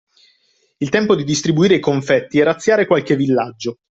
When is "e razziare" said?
2.39-2.87